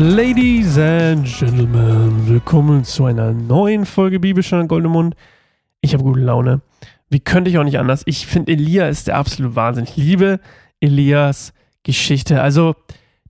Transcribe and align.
Ladies 0.00 0.78
and 0.78 1.26
Gentlemen, 1.26 2.28
willkommen 2.28 2.84
zu 2.84 3.06
einer 3.06 3.32
neuen 3.32 3.84
Folge 3.84 4.20
Bibelstunde 4.20 4.68
Goldemund. 4.68 5.16
Ich 5.80 5.92
habe 5.92 6.04
gute 6.04 6.20
Laune. 6.20 6.60
Wie 7.10 7.18
könnte 7.18 7.50
ich 7.50 7.58
auch 7.58 7.64
nicht 7.64 7.80
anders? 7.80 8.04
Ich 8.06 8.28
finde, 8.28 8.52
Elia 8.52 8.86
ist 8.86 9.08
der 9.08 9.16
absolute 9.16 9.56
Wahnsinn. 9.56 9.86
Ich 9.88 9.96
liebe 9.96 10.38
Elias 10.78 11.52
Geschichte. 11.82 12.40
Also, 12.40 12.76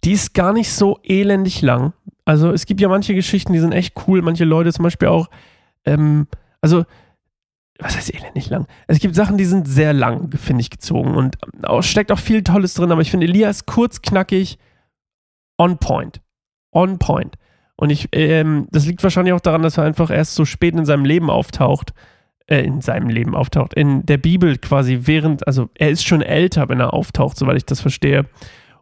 die 0.04 0.12
ist 0.12 0.35
gar 0.35 0.53
nicht 0.53 0.71
so 0.71 0.99
elendig 1.04 1.62
lang. 1.62 1.95
Also, 2.27 2.53
es 2.53 2.67
gibt 2.67 2.82
ja 2.82 2.91
manche 2.91 3.14
Geschichten, 3.14 3.55
die 3.55 3.61
sind 3.61 3.73
echt 3.73 3.95
cool. 4.07 4.21
Manche 4.21 4.45
Leute 4.45 4.71
zum 4.71 4.82
Beispiel 4.82 5.09
auch, 5.09 5.30
ähm, 5.87 6.27
also, 6.61 6.85
was 7.79 7.96
heißt 7.96 8.12
elendig 8.12 8.50
lang? 8.50 8.66
Es 8.89 8.98
gibt 8.98 9.14
Sachen, 9.14 9.39
die 9.39 9.46
sind 9.46 9.66
sehr 9.66 9.95
lang, 9.95 10.30
finde 10.32 10.61
ich, 10.61 10.69
gezogen. 10.69 11.14
Und 11.14 11.39
auch, 11.64 11.82
steckt 11.82 12.13
auch 12.13 12.19
viel 12.19 12.44
Tolles 12.44 12.75
drin. 12.75 12.93
Aber 12.93 13.00
ich 13.00 13.11
finde, 13.11 13.27
Elias 13.27 13.64
kurz, 13.64 14.03
knackig, 14.03 14.58
on 15.57 15.79
point 15.79 16.21
on 16.72 16.99
point. 16.99 17.36
Und 17.77 17.90
ich, 17.90 18.08
ähm, 18.13 18.67
das 18.71 18.86
liegt 18.86 19.03
wahrscheinlich 19.03 19.35
auch 19.35 19.40
daran, 19.40 19.63
dass 19.63 19.79
er 19.79 19.85
einfach 19.85 20.11
erst 20.11 20.35
so 20.35 20.45
spät 20.45 20.75
in 20.75 20.85
seinem 20.85 21.04
Leben 21.04 21.31
auftaucht, 21.31 21.93
äh, 22.46 22.61
in 22.63 22.81
seinem 22.81 23.08
Leben 23.08 23.35
auftaucht, 23.36 23.75
in 23.75 24.04
der 24.04 24.18
Bibel 24.18 24.58
quasi 24.58 25.00
während, 25.03 25.46
also 25.46 25.71
er 25.75 25.91
ist 25.91 26.07
schon 26.07 26.22
älter, 26.22 26.68
wenn 26.68 26.81
er 26.81 26.93
auftaucht, 26.93 27.36
soweit 27.36 27.57
ich 27.57 27.67
das 27.67 27.81
verstehe. 27.81 28.25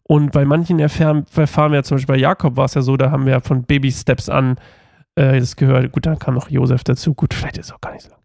Und 0.03 0.33
bei 0.33 0.45
manchen 0.45 0.79
erfahren, 0.79 1.27
erfahren 1.35 1.73
wir 1.73 1.79
ja 1.79 1.83
zum 1.83 1.97
Beispiel 1.97 2.15
bei 2.15 2.21
Jakob 2.21 2.57
war 2.57 2.67
es 2.67 2.75
ja 2.75 2.83
so, 2.83 2.97
da 2.97 3.11
haben 3.11 3.27
wir 3.27 3.41
von 3.41 3.65
Baby-Steps 3.65 4.29
an 4.29 4.57
äh, 5.17 5.41
das 5.41 5.57
gehört. 5.57 5.91
Gut, 5.93 6.07
dann 6.07 6.19
kam 6.19 6.35
noch 6.35 6.49
Josef 6.49 6.85
dazu. 6.85 7.13
Gut, 7.15 7.35
vielleicht 7.35 7.59
ist 7.59 7.67
es 7.67 7.73
auch 7.73 7.81
gar 7.81 7.93
nicht 7.93 8.03
so 8.03 8.11
lang. 8.11 8.21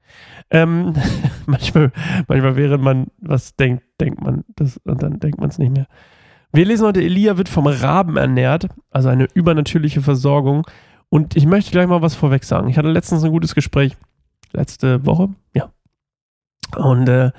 Ähm, 0.51 0.93
manchmal, 1.47 1.91
manchmal, 2.27 2.55
während 2.55 2.83
man 2.83 3.07
was 3.17 3.55
denkt, 3.55 3.83
denkt 3.99 4.21
man 4.21 4.43
das 4.55 4.77
und 4.85 5.01
dann 5.01 5.19
denkt 5.19 5.39
man 5.39 5.49
es 5.49 5.57
nicht 5.57 5.71
mehr. 5.71 5.87
Wir 6.53 6.65
lesen 6.65 6.85
heute, 6.85 7.01
Elia 7.01 7.37
wird 7.37 7.47
vom 7.47 7.67
Raben 7.67 8.17
ernährt, 8.17 8.67
also 8.89 9.07
eine 9.07 9.27
übernatürliche 9.33 10.01
Versorgung. 10.01 10.67
Und 11.09 11.35
ich 11.35 11.45
möchte 11.45 11.71
gleich 11.71 11.87
mal 11.87 12.01
was 12.01 12.15
vorweg 12.15 12.43
sagen. 12.43 12.69
Ich 12.69 12.77
hatte 12.77 12.89
letztens 12.89 13.23
ein 13.23 13.31
gutes 13.31 13.55
Gespräch, 13.55 13.95
letzte 14.51 15.05
Woche, 15.05 15.29
ja. 15.53 15.71
Und 16.75 17.07
äh, 17.07 17.31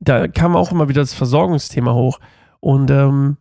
da 0.00 0.28
kam 0.28 0.56
auch 0.56 0.72
immer 0.72 0.88
wieder 0.88 1.02
das 1.02 1.14
Versorgungsthema 1.14 1.92
hoch. 1.92 2.18
Und 2.60 2.90
ähm, 2.90 3.36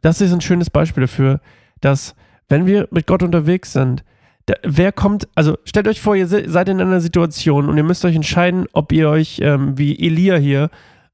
das 0.00 0.20
ist 0.20 0.32
ein 0.32 0.40
schönes 0.40 0.70
Beispiel 0.70 1.02
dafür, 1.02 1.40
dass 1.80 2.14
wenn 2.48 2.66
wir 2.66 2.88
mit 2.90 3.06
Gott 3.06 3.22
unterwegs 3.22 3.72
sind, 3.72 4.04
da, 4.46 4.54
wer 4.64 4.90
kommt, 4.90 5.28
also 5.34 5.58
stellt 5.64 5.86
euch 5.86 6.00
vor, 6.00 6.16
ihr 6.16 6.26
seid 6.26 6.68
in 6.68 6.80
einer 6.80 7.00
Situation 7.00 7.68
und 7.68 7.76
ihr 7.76 7.84
müsst 7.84 8.04
euch 8.04 8.16
entscheiden, 8.16 8.66
ob 8.72 8.90
ihr 8.92 9.08
euch 9.08 9.40
ähm, 9.42 9.78
wie 9.78 9.98
Elia 9.98 10.36
hier 10.36 10.70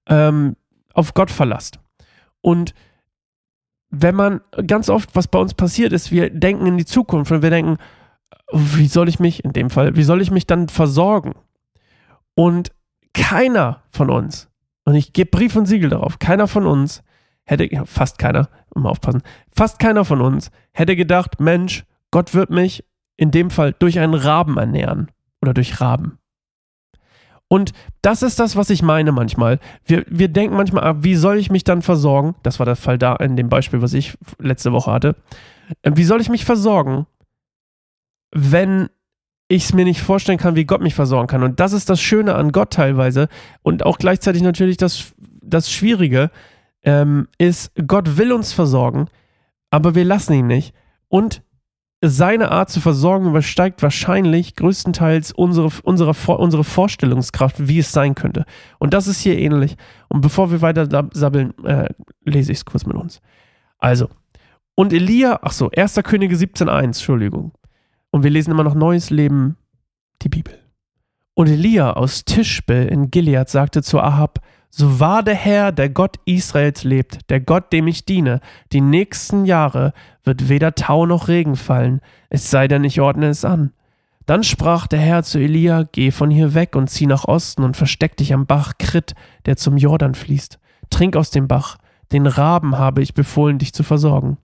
ähm, 0.06 0.56
auf 0.94 1.12
Gott 1.12 1.30
verlasst. 1.30 1.78
Und 2.40 2.74
wenn 4.02 4.14
man 4.14 4.40
ganz 4.66 4.88
oft, 4.88 5.14
was 5.14 5.28
bei 5.28 5.38
uns 5.38 5.54
passiert 5.54 5.92
ist, 5.92 6.10
wir 6.10 6.30
denken 6.30 6.66
in 6.66 6.78
die 6.78 6.84
Zukunft 6.84 7.32
und 7.32 7.42
wir 7.42 7.50
denken, 7.50 7.78
wie 8.52 8.86
soll 8.86 9.08
ich 9.08 9.18
mich, 9.18 9.44
in 9.44 9.52
dem 9.52 9.70
Fall, 9.70 9.96
wie 9.96 10.02
soll 10.02 10.22
ich 10.22 10.30
mich 10.30 10.46
dann 10.46 10.68
versorgen? 10.68 11.34
Und 12.34 12.72
keiner 13.12 13.82
von 13.90 14.10
uns, 14.10 14.48
und 14.84 14.94
ich 14.94 15.12
gebe 15.12 15.30
Brief 15.30 15.56
und 15.56 15.66
Siegel 15.66 15.90
darauf, 15.90 16.18
keiner 16.18 16.46
von 16.46 16.66
uns 16.66 17.02
hätte, 17.44 17.68
fast 17.86 18.18
keiner, 18.18 18.48
immer 18.74 18.90
aufpassen, 18.90 19.22
fast 19.54 19.78
keiner 19.78 20.04
von 20.04 20.20
uns 20.20 20.50
hätte 20.72 20.96
gedacht, 20.96 21.40
Mensch, 21.40 21.84
Gott 22.10 22.34
wird 22.34 22.50
mich 22.50 22.84
in 23.16 23.30
dem 23.30 23.50
Fall 23.50 23.72
durch 23.72 23.98
einen 23.98 24.14
Raben 24.14 24.58
ernähren 24.58 25.10
oder 25.40 25.54
durch 25.54 25.80
Raben. 25.80 26.18
Und 27.48 27.72
das 28.02 28.22
ist 28.22 28.40
das, 28.40 28.56
was 28.56 28.70
ich 28.70 28.82
meine 28.82 29.12
manchmal. 29.12 29.60
Wir, 29.84 30.04
wir 30.08 30.28
denken 30.28 30.56
manchmal, 30.56 30.84
ah, 30.84 30.96
wie 31.00 31.14
soll 31.14 31.38
ich 31.38 31.50
mich 31.50 31.64
dann 31.64 31.82
versorgen? 31.82 32.34
Das 32.42 32.58
war 32.58 32.66
der 32.66 32.76
Fall 32.76 32.98
da 32.98 33.14
in 33.16 33.36
dem 33.36 33.48
Beispiel, 33.48 33.82
was 33.82 33.92
ich 33.92 34.18
letzte 34.38 34.72
Woche 34.72 34.90
hatte. 34.90 35.16
Äh, 35.82 35.92
wie 35.94 36.04
soll 36.04 36.20
ich 36.20 36.28
mich 36.28 36.44
versorgen, 36.44 37.06
wenn 38.32 38.88
ich 39.48 39.64
es 39.64 39.72
mir 39.72 39.84
nicht 39.84 40.00
vorstellen 40.00 40.38
kann, 40.38 40.56
wie 40.56 40.64
Gott 40.64 40.80
mich 40.80 40.94
versorgen 40.94 41.28
kann? 41.28 41.44
Und 41.44 41.60
das 41.60 41.72
ist 41.72 41.88
das 41.88 42.00
Schöne 42.00 42.34
an 42.34 42.50
Gott 42.50 42.72
teilweise 42.72 43.28
und 43.62 43.86
auch 43.86 43.98
gleichzeitig 43.98 44.42
natürlich 44.42 44.76
das, 44.76 45.14
das 45.40 45.70
Schwierige, 45.70 46.30
ähm, 46.82 47.28
ist, 47.38 47.72
Gott 47.86 48.16
will 48.16 48.32
uns 48.32 48.52
versorgen, 48.52 49.06
aber 49.70 49.94
wir 49.94 50.04
lassen 50.04 50.32
ihn 50.32 50.46
nicht. 50.46 50.74
Und 51.08 51.42
seine 52.08 52.50
Art 52.50 52.70
zu 52.70 52.80
versorgen 52.80 53.26
übersteigt 53.26 53.82
wahrscheinlich 53.82 54.56
größtenteils 54.56 55.32
unsere, 55.32 55.70
unsere, 55.82 56.12
unsere 56.36 56.64
Vorstellungskraft, 56.64 57.68
wie 57.68 57.78
es 57.78 57.92
sein 57.92 58.14
könnte. 58.14 58.44
Und 58.78 58.94
das 58.94 59.06
ist 59.06 59.20
hier 59.20 59.38
ähnlich. 59.38 59.76
Und 60.08 60.20
bevor 60.20 60.50
wir 60.50 60.62
weiter 60.62 61.08
sabbeln, 61.12 61.52
äh, 61.64 61.88
lese 62.24 62.52
ich 62.52 62.58
es 62.58 62.64
kurz 62.64 62.86
mit 62.86 62.96
uns. 62.96 63.20
Also, 63.78 64.08
und 64.74 64.92
Elia, 64.92 65.40
ach 65.42 65.52
so, 65.52 65.70
1. 65.70 65.94
Könige 66.04 66.36
17.1, 66.36 66.82
Entschuldigung. 66.84 67.52
Und 68.10 68.22
wir 68.22 68.30
lesen 68.30 68.50
immer 68.50 68.64
noch 68.64 68.74
Neues 68.74 69.10
Leben, 69.10 69.56
die 70.22 70.28
Bibel. 70.28 70.58
Und 71.34 71.48
Elia 71.48 71.92
aus 71.92 72.24
Tischbe 72.24 72.74
in 72.74 73.10
Gilead 73.10 73.48
sagte 73.48 73.82
zu 73.82 74.00
Ahab, 74.00 74.40
so 74.70 75.00
wahr 75.00 75.22
der 75.22 75.34
Herr, 75.34 75.72
der 75.72 75.88
Gott 75.88 76.16
Israels 76.24 76.84
lebt, 76.84 77.30
der 77.30 77.40
Gott, 77.40 77.72
dem 77.72 77.86
ich 77.86 78.04
diene, 78.04 78.40
die 78.72 78.80
nächsten 78.80 79.44
Jahre 79.44 79.92
wird 80.24 80.48
weder 80.48 80.74
Tau 80.74 81.06
noch 81.06 81.28
Regen 81.28 81.56
fallen, 81.56 82.00
es 82.28 82.50
sei 82.50 82.68
denn, 82.68 82.84
ich 82.84 83.00
ordne 83.00 83.28
es 83.28 83.44
an. 83.44 83.72
Dann 84.26 84.42
sprach 84.42 84.88
der 84.88 84.98
Herr 84.98 85.22
zu 85.22 85.38
Elia, 85.38 85.84
geh 85.90 86.10
von 86.10 86.30
hier 86.30 86.52
weg 86.54 86.74
und 86.74 86.90
zieh 86.90 87.06
nach 87.06 87.24
Osten 87.26 87.62
und 87.62 87.76
versteck 87.76 88.16
dich 88.16 88.34
am 88.34 88.46
Bach 88.46 88.72
Krit, 88.78 89.14
der 89.46 89.56
zum 89.56 89.76
Jordan 89.76 90.14
fließt. 90.14 90.58
Trink 90.90 91.16
aus 91.16 91.30
dem 91.30 91.46
Bach, 91.46 91.78
den 92.12 92.26
Raben 92.26 92.76
habe 92.76 93.02
ich 93.02 93.14
befohlen, 93.14 93.58
dich 93.58 93.72
zu 93.72 93.84
versorgen. 93.84 94.38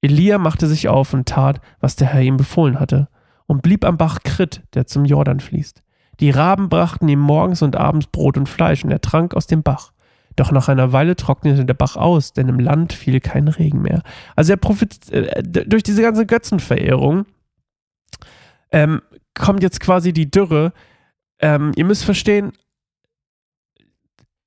Elia 0.00 0.38
machte 0.38 0.66
sich 0.66 0.88
auf 0.88 1.12
und 1.12 1.28
tat, 1.28 1.60
was 1.80 1.96
der 1.96 2.08
Herr 2.08 2.22
ihm 2.22 2.36
befohlen 2.36 2.80
hatte, 2.80 3.08
und 3.46 3.62
blieb 3.62 3.84
am 3.84 3.98
Bach 3.98 4.20
Krit, 4.22 4.62
der 4.74 4.86
zum 4.86 5.04
Jordan 5.04 5.40
fließt. 5.40 5.82
Die 6.20 6.30
Raben 6.30 6.68
brachten 6.68 7.08
ihm 7.08 7.20
morgens 7.20 7.62
und 7.62 7.76
abends 7.76 8.06
Brot 8.06 8.36
und 8.36 8.48
Fleisch, 8.48 8.84
und 8.84 8.90
er 8.90 9.00
trank 9.00 9.34
aus 9.34 9.46
dem 9.46 9.62
Bach. 9.62 9.92
Doch 10.36 10.52
nach 10.52 10.68
einer 10.68 10.92
Weile 10.92 11.16
trocknete 11.16 11.64
der 11.64 11.74
Bach 11.74 11.96
aus, 11.96 12.32
denn 12.32 12.48
im 12.48 12.60
Land 12.60 12.92
fiel 12.92 13.20
kein 13.20 13.48
Regen 13.48 13.82
mehr. 13.82 14.02
Also 14.36 14.52
er 14.52 14.56
profit 14.56 15.10
äh, 15.10 15.42
durch 15.42 15.82
diese 15.82 16.02
ganze 16.02 16.26
Götzenverehrung 16.26 17.26
ähm, 18.72 19.02
kommt 19.34 19.62
jetzt 19.62 19.80
quasi 19.80 20.12
die 20.12 20.30
Dürre. 20.30 20.72
Ähm, 21.40 21.72
ihr 21.74 21.84
müsst 21.84 22.04
verstehen, 22.04 22.52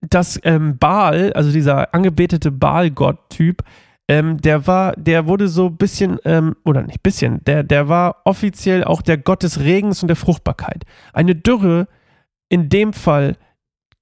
dass 0.01 0.39
ähm, 0.43 0.77
Baal, 0.77 1.33
also 1.33 1.51
dieser 1.51 1.93
angebetete 1.93 2.51
Baal-Gott-Typ, 2.51 3.63
ähm, 4.07 4.37
der 4.41 4.67
war, 4.67 4.93
der 4.97 5.27
wurde 5.27 5.47
so 5.47 5.67
ein 5.67 5.77
bisschen, 5.77 6.19
ähm, 6.25 6.55
oder 6.65 6.83
nicht 6.83 7.03
bisschen, 7.03 7.43
der, 7.45 7.63
der 7.63 7.87
war 7.87 8.17
offiziell 8.25 8.83
auch 8.83 9.01
der 9.01 9.17
Gott 9.17 9.43
des 9.43 9.61
Regens 9.61 10.01
und 10.01 10.07
der 10.07 10.17
Fruchtbarkeit. 10.17 10.83
Eine 11.13 11.35
Dürre 11.35 11.87
in 12.49 12.69
dem 12.69 12.93
Fall 12.93 13.37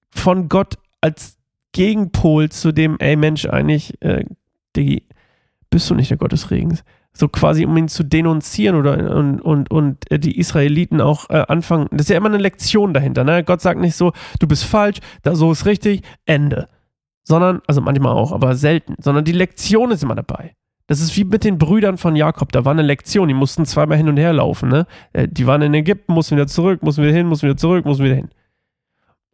von 0.10 0.50
Gott 0.50 0.78
als 1.02 1.38
Gegenpol 1.74 2.50
zu 2.50 2.72
dem, 2.72 2.98
ey 3.00 3.16
Mensch, 3.16 3.46
eigentlich, 3.46 4.02
äh, 4.02 4.26
Diggi, 4.76 5.04
bist 5.70 5.90
du 5.90 5.96
nicht 5.96 6.10
der 6.10 6.18
Gott 6.18 6.32
des 6.32 6.52
Regens? 6.52 6.84
So 7.14 7.28
quasi, 7.28 7.66
um 7.66 7.78
ihn 7.78 7.88
zu 7.88 8.04
denunzieren 8.04 8.78
oder 8.78 9.16
und, 9.16 9.42
und, 9.42 9.70
und 9.70 10.12
äh, 10.12 10.18
die 10.18 10.38
Israeliten 10.38 11.00
auch 11.00 11.30
äh, 11.30 11.44
anfangen. 11.48 11.88
Das 11.92 12.02
ist 12.02 12.10
ja 12.10 12.18
immer 12.18 12.30
eine 12.30 12.38
Lektion 12.38 12.94
dahinter. 12.94 13.24
Ne? 13.24 13.44
Gott 13.44 13.62
sagt 13.62 13.80
nicht 13.80 13.96
so, 13.96 14.14
du 14.40 14.48
bist 14.48 14.64
falsch, 14.64 15.00
da 15.22 15.36
so 15.36 15.52
ist 15.52 15.66
richtig, 15.66 16.02
Ende 16.26 16.68
sondern, 17.24 17.62
also 17.68 17.82
manchmal 17.82 18.14
auch, 18.14 18.32
aber 18.32 18.56
selten, 18.56 18.96
sondern 19.00 19.26
die 19.26 19.32
Lektion 19.32 19.92
ist 19.92 20.04
immer 20.04 20.16
dabei. 20.16 20.56
Das 20.88 21.00
ist 21.00 21.16
wie 21.16 21.24
mit 21.24 21.44
den 21.46 21.58
Brüdern 21.58 21.98
von 21.98 22.18
Jakob. 22.18 22.52
Da 22.52 22.66
war 22.66 22.74
eine 22.74 22.82
Lektion, 22.82 23.30
die 23.30 23.34
mussten 23.34 23.66
zweimal 23.66 23.98
hin 23.98 24.10
und 24.10 24.18
her 24.18 24.34
laufen. 24.34 24.68
Ne? 24.68 24.86
Äh, 25.14 25.28
die 25.30 25.48
waren 25.48 25.62
in 25.62 25.74
Ägypten, 25.74 26.14
mussten 26.14 26.36
wieder 26.36 26.48
zurück, 26.48 26.84
mussten 26.84 27.04
wieder 27.04 27.14
hin, 27.14 27.28
mussten 27.28 27.48
wieder 27.48 27.56
zurück, 27.56 27.86
mussten 27.86 28.04
wieder 28.04 28.16
hin. 28.16 28.30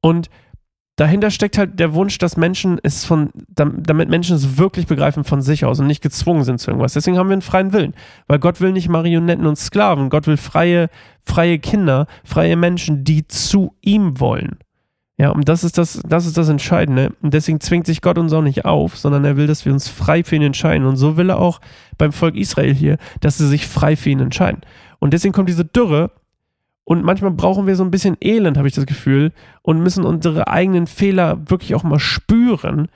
Und 0.01 0.29
dahinter 0.97 1.31
steckt 1.31 1.57
halt 1.57 1.79
der 1.79 1.95
Wunsch, 1.95 2.19
dass 2.19 2.37
Menschen 2.37 2.79
es 2.83 3.05
von, 3.05 3.31
damit 3.49 4.07
Menschen 4.07 4.35
es 4.35 4.59
wirklich 4.59 4.85
begreifen 4.85 5.23
von 5.23 5.41
sich 5.41 5.65
aus 5.65 5.79
und 5.79 5.87
nicht 5.87 6.03
gezwungen 6.03 6.43
sind 6.43 6.59
zu 6.59 6.69
irgendwas. 6.69 6.93
Deswegen 6.93 7.17
haben 7.17 7.29
wir 7.29 7.33
einen 7.33 7.41
freien 7.41 7.73
Willen. 7.73 7.95
Weil 8.27 8.37
Gott 8.37 8.61
will 8.61 8.71
nicht 8.71 8.87
Marionetten 8.89 9.47
und 9.47 9.55
Sklaven. 9.55 10.11
Gott 10.11 10.27
will 10.27 10.37
freie, 10.37 10.89
freie 11.25 11.57
Kinder, 11.57 12.05
freie 12.23 12.55
Menschen, 12.55 13.03
die 13.03 13.27
zu 13.27 13.75
ihm 13.81 14.19
wollen. 14.19 14.59
Ja, 15.19 15.31
und 15.31 15.49
das 15.49 15.63
ist 15.63 15.79
das, 15.79 15.99
das 16.07 16.27
ist 16.27 16.37
das 16.37 16.47
Entscheidende. 16.47 17.11
Und 17.21 17.33
deswegen 17.33 17.59
zwingt 17.59 17.87
sich 17.87 18.01
Gott 18.01 18.19
uns 18.19 18.33
auch 18.33 18.43
nicht 18.43 18.65
auf, 18.65 18.97
sondern 18.97 19.25
er 19.25 19.35
will, 19.35 19.47
dass 19.47 19.65
wir 19.65 19.73
uns 19.73 19.87
frei 19.87 20.23
für 20.23 20.35
ihn 20.35 20.43
entscheiden. 20.43 20.85
Und 20.85 20.95
so 20.95 21.17
will 21.17 21.31
er 21.31 21.39
auch 21.39 21.59
beim 21.97 22.11
Volk 22.11 22.35
Israel 22.35 22.73
hier, 22.73 22.97
dass 23.19 23.39
sie 23.39 23.47
sich 23.47 23.65
frei 23.65 23.95
für 23.95 24.11
ihn 24.11 24.19
entscheiden. 24.19 24.61
Und 24.99 25.13
deswegen 25.13 25.33
kommt 25.33 25.49
diese 25.49 25.65
Dürre. 25.65 26.11
Und 26.83 27.03
manchmal 27.03 27.31
brauchen 27.31 27.65
wir 27.65 27.75
so 27.75 27.83
ein 27.83 27.91
bisschen 27.91 28.15
Elend, 28.21 28.57
habe 28.57 28.67
ich 28.67 28.75
das 28.75 28.85
Gefühl, 28.85 29.33
und 29.61 29.81
müssen 29.81 30.05
unsere 30.05 30.47
eigenen 30.47 30.87
Fehler 30.87 31.49
wirklich 31.49 31.75
auch 31.75 31.83
mal 31.83 31.99
spüren, 31.99 32.87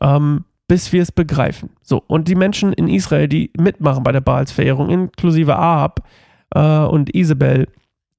ähm, 0.00 0.44
bis 0.66 0.92
wir 0.92 1.02
es 1.02 1.12
begreifen. 1.12 1.70
So, 1.82 2.02
und 2.06 2.26
die 2.26 2.34
Menschen 2.34 2.72
in 2.72 2.88
Israel, 2.88 3.28
die 3.28 3.52
mitmachen 3.56 4.02
bei 4.02 4.10
der 4.10 4.20
Baalsverehrung, 4.20 4.90
inklusive 4.90 5.56
Ahab 5.56 6.08
äh, 6.54 6.80
und 6.80 7.14
Isabel, 7.14 7.68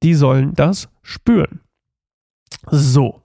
die 0.03 0.13
sollen 0.13 0.53
das 0.53 0.87
spüren. 1.01 1.59
So. 2.69 3.21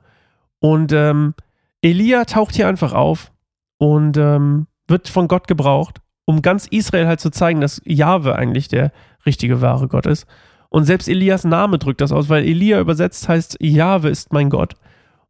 Und 0.62 0.92
ähm, 0.92 1.34
Elia 1.82 2.24
taucht 2.24 2.54
hier 2.54 2.68
einfach 2.68 2.94
auf 2.94 3.32
und 3.76 4.16
ähm, 4.16 4.66
wird 4.88 5.08
von 5.08 5.28
Gott 5.28 5.46
gebraucht 5.46 6.02
um 6.24 6.42
ganz 6.42 6.66
Israel 6.66 7.06
halt 7.06 7.20
zu 7.20 7.30
zeigen, 7.30 7.60
dass 7.60 7.80
Jahwe 7.84 8.36
eigentlich 8.36 8.68
der 8.68 8.92
richtige, 9.26 9.60
wahre 9.60 9.88
Gott 9.88 10.06
ist. 10.06 10.26
Und 10.68 10.84
selbst 10.84 11.08
Elias 11.08 11.44
Name 11.44 11.78
drückt 11.78 12.00
das 12.00 12.12
aus, 12.12 12.28
weil 12.28 12.44
Elia 12.44 12.80
übersetzt 12.80 13.28
heißt, 13.28 13.58
Jahwe 13.60 14.08
ist 14.08 14.32
mein 14.32 14.48
Gott. 14.48 14.74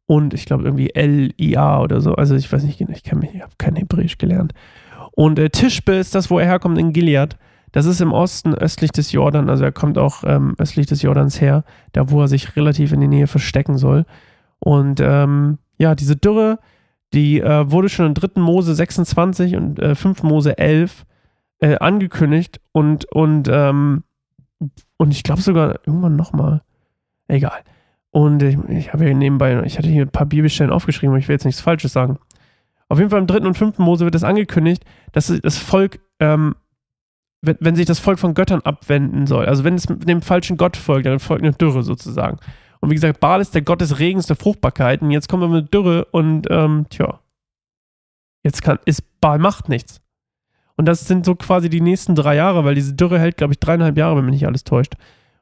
Und 0.07 0.35
ich 0.35 0.45
glaube 0.45 0.65
irgendwie 0.65 0.91
L-I-A 0.95 1.81
oder 1.81 2.01
so. 2.01 2.15
Also 2.15 2.37
ich 2.37 2.53
weiß 2.53 2.63
nicht, 2.63 2.81
ich 2.81 3.03
kenne 3.03 3.21
mich, 3.21 3.35
ich 3.35 3.43
habe 3.43 3.53
kein 3.59 3.77
Hebräisch 3.77 4.19
gelernt. 4.19 4.53
Und 5.13 5.39
äh, 5.39 5.51
Tischbe 5.51 5.95
ist 5.95 6.15
das, 6.15 6.31
wo 6.31 6.39
er 6.39 6.47
herkommt 6.47 6.79
in 6.79 6.93
Gilead. 6.93 7.37
Das 7.73 7.87
ist 7.87 8.01
im 8.01 8.13
Osten 8.13 8.55
östlich 8.55 8.93
des 8.93 9.13
Jordan, 9.13 9.49
also 9.49 9.65
er 9.65 9.73
kommt 9.73 9.97
auch 9.97 10.25
ähm, 10.27 10.55
östlich 10.59 10.87
des 10.87 11.01
Jordans 11.01 11.41
her, 11.41 11.65
da 11.93 12.11
wo 12.11 12.21
er 12.21 12.29
sich 12.29 12.55
relativ 12.55 12.93
in 12.93 13.01
die 13.01 13.09
Nähe 13.09 13.27
verstecken 13.27 13.79
soll. 13.79 14.05
Und 14.65 15.01
ähm, 15.01 15.59
ja, 15.77 15.97
diese 15.97 16.15
Dürre, 16.15 16.61
die 17.13 17.41
äh, 17.41 17.69
wurde 17.69 17.89
schon 17.89 18.07
in 18.07 18.15
3. 18.15 18.41
Mose 18.41 18.77
26 18.77 19.57
und 19.57 19.81
äh, 19.81 19.97
5. 19.97 20.23
Mose 20.23 20.57
11 20.57 21.05
äh, 21.59 21.79
angekündigt 21.79 22.61
und, 22.71 23.05
und, 23.07 23.49
ähm, 23.51 24.05
und 24.99 25.11
ich 25.11 25.25
glaube 25.25 25.43
sogar 25.43 25.81
irgendwann 25.85 26.15
nochmal. 26.15 26.63
Egal. 27.27 27.59
Und 28.13 28.41
ich, 28.45 28.57
ich 28.69 28.93
habe 28.93 29.05
hier 29.05 29.15
nebenbei, 29.15 29.61
ich 29.65 29.79
hatte 29.79 29.89
hier 29.89 30.03
ein 30.03 30.11
paar 30.11 30.27
Bibelstellen 30.27 30.73
aufgeschrieben, 30.73 31.11
aber 31.11 31.19
ich 31.19 31.27
will 31.27 31.35
jetzt 31.35 31.45
nichts 31.45 31.61
Falsches 31.61 31.93
sagen. 31.93 32.19
Auf 32.89 32.99
jeden 32.99 33.11
Fall 33.11 33.21
im 33.21 33.27
3. 33.27 33.39
und 33.41 33.59
5. 33.59 33.79
Mose 33.79 34.05
wird 34.05 34.15
es 34.15 34.23
angekündigt, 34.23 34.85
dass 35.11 35.27
das 35.27 35.59
Volk 35.59 35.99
ähm, 36.21 36.55
wenn, 37.41 37.57
wenn 37.59 37.75
sich 37.75 37.87
das 37.87 37.99
Volk 37.99 38.21
von 38.21 38.35
Göttern 38.35 38.61
abwenden 38.61 39.27
soll, 39.27 39.47
also 39.47 39.65
wenn 39.65 39.75
es 39.75 39.87
dem 39.89 40.23
falschen 40.23 40.57
Gott 40.57 40.77
folgt, 40.77 41.07
dann 41.07 41.19
folgt 41.19 41.43
eine 41.43 41.53
Dürre 41.53 41.83
sozusagen. 41.83 42.39
Und 42.83 42.91
wie 42.91 42.95
gesagt, 42.95 43.21
Baal 43.21 43.41
ist 43.41 43.55
der 43.55 43.63
Gott 43.63 43.81
des 43.81 44.01
Regens, 44.01 44.27
der 44.27 44.37
Fruchtbarkeit. 44.37 45.03
Und 45.03 45.13
jetzt 45.13 45.29
kommen 45.29 45.43
wir 45.43 45.61
mit 45.61 45.73
Dürre 45.73 46.05
und, 46.07 46.49
ähm, 46.51 46.87
tja, 46.91 47.21
jetzt 48.43 48.61
kann, 48.61 48.79
ist 48.85 49.21
Baal 49.21 49.39
macht 49.39 49.69
nichts. 49.69 50.01
Und 50.77 50.87
das 50.87 51.07
sind 51.07 51.25
so 51.25 51.37
quasi 51.37 51.71
die 51.71 51.81
nächsten 51.81 52.17
drei 52.17 52.35
Jahre, 52.35 52.65
weil 52.65 52.75
diese 52.75 52.95
Dürre 52.95 53.21
hält, 53.21 53.37
glaube 53.37 53.53
ich, 53.53 53.61
dreieinhalb 53.61 53.97
Jahre, 53.97 54.17
wenn 54.17 54.25
mich 54.25 54.33
nicht 54.33 54.47
alles 54.47 54.65
täuscht. 54.65 54.95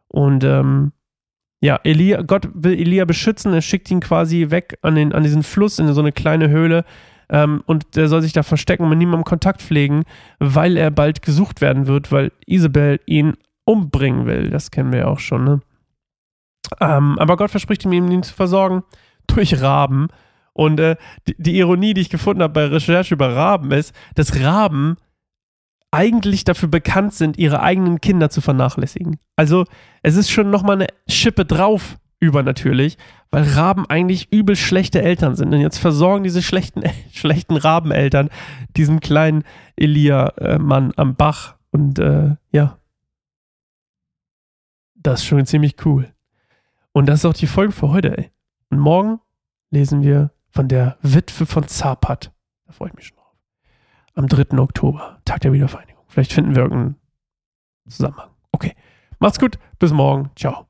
Und, 0.08 0.44
ähm, 0.44 0.92
ja, 1.62 1.80
Elia, 1.82 2.22
Gott 2.22 2.48
will 2.52 2.78
Elia 2.78 3.04
beschützen, 3.06 3.52
er 3.54 3.62
schickt 3.62 3.90
ihn 3.90 4.00
quasi 4.00 4.50
weg 4.50 4.78
an, 4.82 4.94
den, 4.94 5.12
an 5.12 5.22
diesen 5.22 5.42
Fluss 5.42 5.78
in 5.78 5.92
so 5.92 6.00
eine 6.00 6.12
kleine 6.12 6.48
Höhle, 6.48 6.84
ähm, 7.30 7.62
und 7.66 7.96
der 7.96 8.08
soll 8.08 8.22
sich 8.22 8.32
da 8.32 8.42
verstecken 8.42 8.82
und 8.82 8.90
mit 8.90 8.98
niemandem 8.98 9.24
Kontakt 9.24 9.62
pflegen, 9.62 10.02
weil 10.40 10.76
er 10.76 10.90
bald 10.90 11.22
gesucht 11.22 11.60
werden 11.60 11.86
wird, 11.86 12.10
weil 12.12 12.32
Isabel 12.46 13.00
ihn 13.06 13.34
umbringen 13.64 14.26
will. 14.26 14.50
Das 14.50 14.70
kennen 14.70 14.92
wir 14.92 15.00
ja 15.00 15.06
auch 15.06 15.20
schon, 15.20 15.44
ne? 15.44 15.60
Ähm, 16.80 17.18
aber 17.18 17.36
Gott 17.36 17.50
verspricht 17.50 17.84
ihm, 17.84 17.92
ihn 17.92 18.22
zu 18.22 18.34
versorgen 18.34 18.82
durch 19.26 19.60
Raben. 19.60 20.08
Und 20.52 20.80
äh, 20.80 20.96
die, 21.26 21.36
die, 21.38 21.58
Ironie, 21.58 21.94
die 21.94 22.02
ich 22.02 22.10
gefunden 22.10 22.42
habe 22.42 22.52
bei 22.52 22.66
Recherche 22.66 23.14
über 23.14 23.34
Raben, 23.34 23.70
ist, 23.72 23.94
dass 24.14 24.40
Raben 24.40 24.96
eigentlich 25.90 26.44
dafür 26.44 26.68
bekannt 26.68 27.14
sind, 27.14 27.38
ihre 27.38 27.62
eigenen 27.62 28.00
Kinder 28.00 28.30
zu 28.30 28.40
vernachlässigen. 28.40 29.18
Also 29.36 29.64
es 30.02 30.16
ist 30.16 30.30
schon 30.30 30.50
nochmal 30.50 30.76
eine 30.76 30.86
Schippe 31.08 31.44
drauf 31.44 31.96
übernatürlich, 32.20 32.98
weil 33.30 33.44
Raben 33.44 33.86
eigentlich 33.86 34.30
übel 34.30 34.54
schlechte 34.54 35.02
Eltern 35.02 35.34
sind. 35.34 35.52
Und 35.54 35.60
jetzt 35.60 35.78
versorgen 35.78 36.22
diese 36.22 36.42
schlechten, 36.42 36.82
schlechten 37.12 37.56
Rabeneltern 37.56 38.28
diesen 38.76 39.00
kleinen 39.00 39.44
Elia-Mann 39.76 40.92
am 40.96 41.16
Bach. 41.16 41.56
Und 41.70 41.98
äh, 41.98 42.36
ja, 42.52 42.78
das 44.94 45.20
ist 45.20 45.26
schon 45.26 45.46
ziemlich 45.46 45.76
cool. 45.84 46.12
Und 46.92 47.06
das 47.06 47.20
ist 47.20 47.24
auch 47.24 47.34
die 47.34 47.46
Folge 47.46 47.72
für 47.72 47.90
heute, 47.90 48.16
ey. 48.16 48.30
Und 48.70 48.78
morgen 48.78 49.20
lesen 49.70 50.02
wir 50.02 50.32
von 50.50 50.68
der 50.68 50.98
Witwe 51.02 51.46
von 51.46 51.66
Zapat. 51.68 52.32
Da 52.66 52.72
freue 52.72 52.88
ich 52.88 52.94
mich 52.94 53.06
schon 53.06 53.16
drauf. 53.16 53.36
Am 54.14 54.26
3. 54.26 54.58
Oktober, 54.58 55.20
Tag 55.24 55.40
der 55.40 55.52
Wiedervereinigung. 55.52 56.04
Vielleicht 56.08 56.32
finden 56.32 56.54
wir 56.54 56.62
irgendeinen 56.62 56.96
Zusammenhang. 57.88 58.30
Okay. 58.52 58.74
Macht's 59.18 59.38
gut. 59.38 59.58
Bis 59.78 59.92
morgen. 59.92 60.30
Ciao. 60.34 60.69